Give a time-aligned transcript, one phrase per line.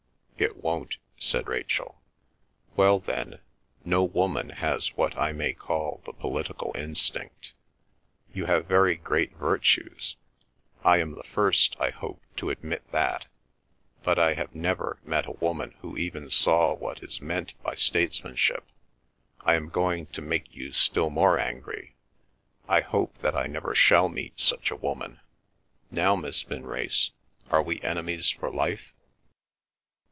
[0.41, 2.01] "It won't," said Rachel.
[2.75, 3.41] "Well, then;
[3.85, 7.53] no woman has what I may call the political instinct.
[8.33, 10.15] You have very great virtues;
[10.83, 13.27] I am the first, I hope, to admit that;
[14.01, 18.63] but I have never met a woman who even saw what is meant by statesmanship.
[19.41, 21.97] I am going to make you still more angry.
[22.67, 25.19] I hope that I never shall meet such a woman.
[25.91, 27.11] Now, Miss Vinrace,
[27.51, 28.91] are we enemies for life?"